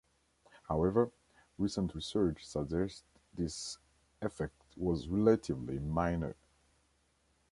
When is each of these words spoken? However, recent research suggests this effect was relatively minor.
However, 0.67 1.11
recent 1.59 1.93
research 1.93 2.43
suggests 2.43 3.03
this 3.35 3.77
effect 4.19 4.55
was 4.75 5.07
relatively 5.07 5.77
minor. 5.77 6.35